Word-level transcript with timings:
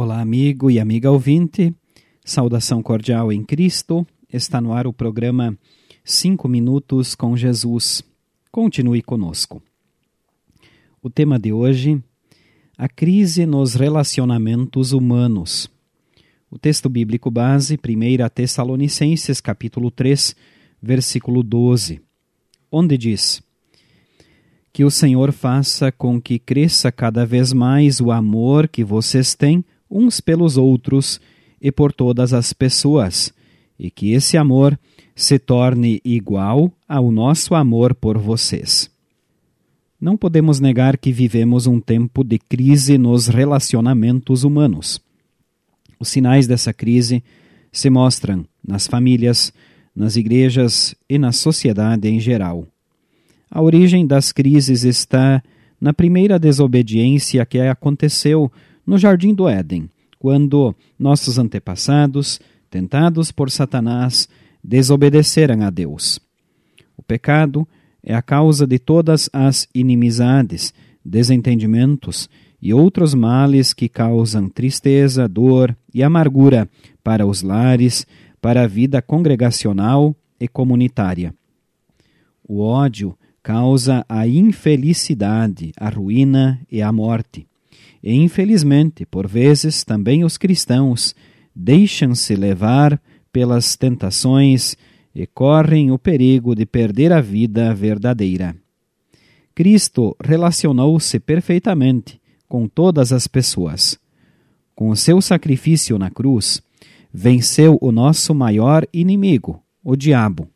Amigo 0.00 0.70
e 0.70 0.78
amiga 0.78 1.10
ouvinte, 1.10 1.74
saudação 2.24 2.80
cordial 2.80 3.32
em 3.32 3.42
Cristo. 3.42 4.06
Está 4.32 4.60
no 4.60 4.72
ar 4.72 4.86
o 4.86 4.92
programa 4.92 5.58
Cinco 6.04 6.46
Minutos 6.46 7.16
com 7.16 7.36
Jesus. 7.36 8.04
Continue 8.52 9.02
conosco. 9.02 9.60
O 11.02 11.10
tema 11.10 11.36
de 11.36 11.52
hoje: 11.52 12.00
a 12.76 12.88
crise 12.88 13.44
nos 13.44 13.74
relacionamentos 13.74 14.92
humanos. 14.92 15.68
O 16.48 16.58
texto 16.58 16.88
bíblico 16.88 17.28
base, 17.28 17.74
1 17.74 18.28
Tessalonicenses, 18.32 19.40
capítulo 19.40 19.90
3, 19.90 20.36
versículo 20.80 21.42
12, 21.42 22.00
onde 22.70 22.96
diz: 22.96 23.42
Que 24.72 24.84
o 24.84 24.92
Senhor 24.92 25.32
faça 25.32 25.90
com 25.90 26.20
que 26.20 26.38
cresça 26.38 26.92
cada 26.92 27.26
vez 27.26 27.52
mais 27.52 28.00
o 28.00 28.12
amor 28.12 28.68
que 28.68 28.84
vocês 28.84 29.34
têm 29.34 29.64
uns 29.90 30.20
pelos 30.20 30.56
outros 30.56 31.20
e 31.60 31.72
por 31.72 31.92
todas 31.92 32.32
as 32.32 32.52
pessoas, 32.52 33.32
e 33.78 33.90
que 33.90 34.12
esse 34.12 34.36
amor 34.36 34.78
se 35.14 35.38
torne 35.38 36.00
igual 36.04 36.72
ao 36.88 37.10
nosso 37.10 37.54
amor 37.54 37.94
por 37.94 38.18
vocês. 38.18 38.90
Não 40.00 40.16
podemos 40.16 40.60
negar 40.60 40.96
que 40.96 41.10
vivemos 41.10 41.66
um 41.66 41.80
tempo 41.80 42.22
de 42.22 42.38
crise 42.38 42.96
nos 42.96 43.26
relacionamentos 43.26 44.44
humanos. 44.44 45.00
Os 45.98 46.08
sinais 46.08 46.46
dessa 46.46 46.72
crise 46.72 47.22
se 47.72 47.90
mostram 47.90 48.46
nas 48.66 48.86
famílias, 48.86 49.52
nas 49.94 50.14
igrejas 50.14 50.94
e 51.08 51.18
na 51.18 51.32
sociedade 51.32 52.08
em 52.08 52.20
geral. 52.20 52.64
A 53.50 53.60
origem 53.60 54.06
das 54.06 54.30
crises 54.30 54.84
está 54.84 55.42
na 55.80 55.92
primeira 55.92 56.38
desobediência 56.38 57.44
que 57.44 57.58
aconteceu 57.58 58.52
no 58.88 58.96
Jardim 58.96 59.34
do 59.34 59.46
Éden, 59.46 59.90
quando 60.18 60.74
nossos 60.98 61.38
antepassados, 61.38 62.40
tentados 62.70 63.30
por 63.30 63.50
Satanás, 63.50 64.26
desobedeceram 64.64 65.62
a 65.62 65.68
Deus. 65.68 66.18
O 66.96 67.02
pecado 67.02 67.68
é 68.02 68.14
a 68.14 68.22
causa 68.22 68.66
de 68.66 68.78
todas 68.78 69.28
as 69.30 69.68
inimizades, 69.74 70.72
desentendimentos 71.04 72.30
e 72.62 72.72
outros 72.72 73.12
males 73.12 73.74
que 73.74 73.90
causam 73.90 74.48
tristeza, 74.48 75.28
dor 75.28 75.76
e 75.92 76.02
amargura 76.02 76.66
para 77.04 77.26
os 77.26 77.42
lares, 77.42 78.06
para 78.40 78.62
a 78.62 78.66
vida 78.66 79.02
congregacional 79.02 80.16
e 80.40 80.48
comunitária. 80.48 81.34
O 82.42 82.60
ódio 82.62 83.14
causa 83.42 84.02
a 84.08 84.26
infelicidade, 84.26 85.72
a 85.76 85.90
ruína 85.90 86.58
e 86.72 86.80
a 86.80 86.90
morte. 86.90 87.47
E 88.02 88.14
infelizmente, 88.14 89.04
por 89.04 89.26
vezes, 89.26 89.84
também 89.84 90.24
os 90.24 90.36
cristãos 90.36 91.14
deixam-se 91.54 92.34
levar 92.36 93.00
pelas 93.32 93.76
tentações 93.76 94.76
e 95.14 95.26
correm 95.26 95.90
o 95.90 95.98
perigo 95.98 96.54
de 96.54 96.64
perder 96.64 97.12
a 97.12 97.20
vida 97.20 97.74
verdadeira. 97.74 98.54
Cristo 99.54 100.16
relacionou-se 100.22 101.18
perfeitamente 101.18 102.20
com 102.48 102.68
todas 102.68 103.12
as 103.12 103.26
pessoas. 103.26 103.98
Com 104.74 104.90
o 104.90 104.96
seu 104.96 105.20
sacrifício 105.20 105.98
na 105.98 106.10
cruz, 106.10 106.62
venceu 107.12 107.76
o 107.80 107.90
nosso 107.90 108.32
maior 108.32 108.86
inimigo, 108.92 109.60
o 109.82 109.96
diabo. 109.96 110.48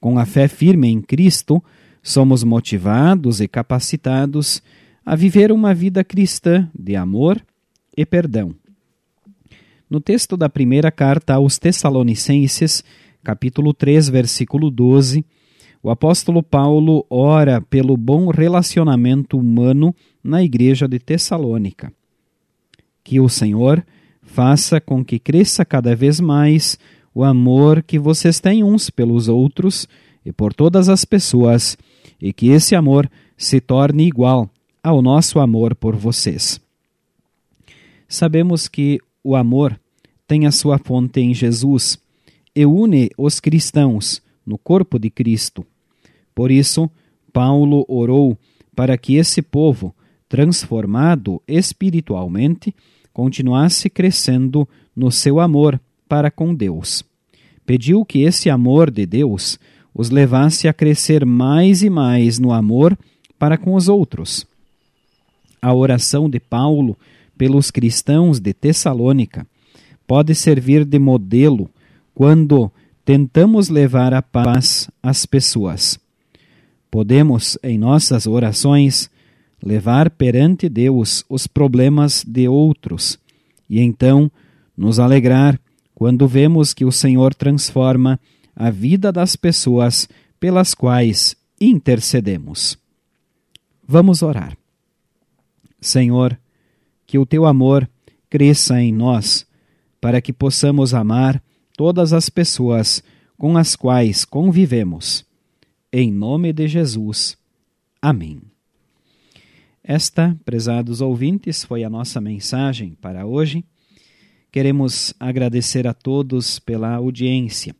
Com 0.00 0.18
a 0.18 0.26
fé 0.26 0.48
firme 0.48 0.88
em 0.88 1.00
Cristo, 1.00 1.62
somos 2.02 2.42
motivados 2.42 3.40
e 3.40 3.46
capacitados 3.46 4.62
a 5.06 5.14
viver 5.14 5.52
uma 5.52 5.72
vida 5.72 6.02
cristã 6.02 6.68
de 6.76 6.96
amor 6.96 7.40
e 7.96 8.04
perdão. 8.04 8.52
No 9.88 10.00
texto 10.00 10.36
da 10.36 10.48
primeira 10.48 10.90
carta 10.90 11.34
aos 11.34 11.58
Tessalonicenses, 11.58 12.82
capítulo 13.22 13.72
3, 13.72 14.08
versículo 14.08 14.68
12, 14.68 15.24
o 15.80 15.90
apóstolo 15.90 16.42
Paulo 16.42 17.06
ora 17.08 17.60
pelo 17.60 17.96
bom 17.96 18.30
relacionamento 18.30 19.38
humano 19.38 19.94
na 20.24 20.42
igreja 20.42 20.88
de 20.88 20.98
Tessalônica. 20.98 21.92
Que 23.04 23.20
o 23.20 23.28
Senhor 23.28 23.86
faça 24.22 24.80
com 24.80 25.04
que 25.04 25.20
cresça 25.20 25.64
cada 25.64 25.94
vez 25.94 26.18
mais 26.18 26.76
o 27.14 27.22
amor 27.22 27.80
que 27.80 27.96
vocês 27.96 28.40
têm 28.40 28.64
uns 28.64 28.90
pelos 28.90 29.28
outros 29.28 29.86
e 30.24 30.32
por 30.32 30.52
todas 30.52 30.88
as 30.88 31.04
pessoas, 31.04 31.78
e 32.20 32.32
que 32.32 32.48
esse 32.48 32.74
amor 32.74 33.08
se 33.36 33.60
torne 33.60 34.04
igual 34.08 34.50
ao 34.86 35.02
nosso 35.02 35.40
amor 35.40 35.74
por 35.74 35.96
vocês. 35.96 36.60
Sabemos 38.06 38.68
que 38.68 39.00
o 39.24 39.34
amor 39.34 39.76
tem 40.28 40.46
a 40.46 40.52
sua 40.52 40.78
fonte 40.78 41.20
em 41.20 41.34
Jesus 41.34 41.98
e 42.54 42.64
une 42.64 43.10
os 43.18 43.40
cristãos 43.40 44.22
no 44.46 44.56
corpo 44.56 44.96
de 44.96 45.10
Cristo. 45.10 45.66
Por 46.32 46.52
isso, 46.52 46.88
Paulo 47.32 47.84
orou 47.88 48.38
para 48.76 48.96
que 48.96 49.16
esse 49.16 49.42
povo, 49.42 49.92
transformado 50.28 51.42
espiritualmente, 51.48 52.72
continuasse 53.12 53.90
crescendo 53.90 54.68
no 54.94 55.10
seu 55.10 55.40
amor 55.40 55.80
para 56.08 56.30
com 56.30 56.54
Deus. 56.54 57.04
Pediu 57.66 58.04
que 58.04 58.20
esse 58.20 58.48
amor 58.48 58.92
de 58.92 59.04
Deus 59.04 59.58
os 59.92 60.10
levasse 60.10 60.68
a 60.68 60.72
crescer 60.72 61.26
mais 61.26 61.82
e 61.82 61.90
mais 61.90 62.38
no 62.38 62.52
amor 62.52 62.96
para 63.36 63.58
com 63.58 63.74
os 63.74 63.88
outros 63.88 64.46
a 65.66 65.74
oração 65.74 66.30
de 66.30 66.38
Paulo 66.38 66.96
pelos 67.36 67.72
cristãos 67.72 68.38
de 68.38 68.54
Tessalônica 68.54 69.44
pode 70.06 70.32
servir 70.32 70.84
de 70.84 70.96
modelo 70.96 71.68
quando 72.14 72.70
tentamos 73.04 73.68
levar 73.68 74.14
a 74.14 74.22
paz 74.22 74.88
às 75.02 75.26
pessoas. 75.26 75.98
Podemos, 76.88 77.58
em 77.64 77.76
nossas 77.76 78.28
orações, 78.28 79.10
levar 79.60 80.08
perante 80.08 80.68
Deus 80.68 81.24
os 81.28 81.48
problemas 81.48 82.24
de 82.24 82.46
outros 82.46 83.18
e 83.68 83.80
então 83.80 84.30
nos 84.76 85.00
alegrar 85.00 85.58
quando 85.96 86.28
vemos 86.28 86.72
que 86.72 86.84
o 86.84 86.92
Senhor 86.92 87.34
transforma 87.34 88.20
a 88.54 88.70
vida 88.70 89.10
das 89.10 89.34
pessoas 89.34 90.08
pelas 90.38 90.74
quais 90.74 91.34
intercedemos. 91.60 92.78
Vamos 93.84 94.22
orar. 94.22 94.56
Senhor, 95.86 96.38
que 97.06 97.18
o 97.18 97.24
teu 97.24 97.46
amor 97.46 97.88
cresça 98.28 98.80
em 98.80 98.92
nós, 98.92 99.46
para 100.00 100.20
que 100.20 100.32
possamos 100.32 100.92
amar 100.92 101.42
todas 101.76 102.12
as 102.12 102.28
pessoas 102.28 103.02
com 103.38 103.56
as 103.56 103.76
quais 103.76 104.24
convivemos. 104.24 105.24
Em 105.92 106.12
nome 106.12 106.52
de 106.52 106.66
Jesus. 106.66 107.36
Amém. 108.02 108.40
Esta, 109.82 110.36
prezados 110.44 111.00
ouvintes, 111.00 111.62
foi 111.62 111.84
a 111.84 111.90
nossa 111.90 112.20
mensagem 112.20 112.96
para 113.00 113.24
hoje. 113.24 113.64
Queremos 114.50 115.14
agradecer 115.20 115.86
a 115.86 115.94
todos 115.94 116.58
pela 116.58 116.94
audiência. 116.94 117.74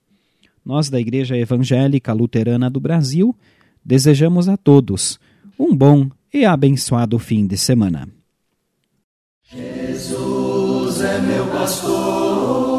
Nós, 0.65 0.89
da 0.89 1.01
Igreja 1.01 1.37
Evangélica 1.37 2.13
Luterana 2.13 2.71
do 2.71 2.79
Brasil, 2.79 3.35
desejamos 3.85 4.49
a 4.49 4.57
todos 4.57 5.19
um 5.59 5.75
bom 5.75 6.09
e 6.33 6.45
abençoado 6.45 7.19
fim 7.19 7.47
de 7.47 7.57
semana. 7.57 8.09
Jesus 9.43 11.01
é 11.01 11.21
meu 11.21 11.47
pastor 11.49 12.76